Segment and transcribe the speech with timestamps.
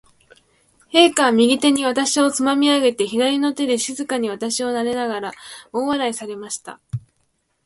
[0.91, 5.31] 陛下は、右手に私をつまみ上げて、左の手で静かに私をなでながら、
[5.71, 6.79] 大笑いされました。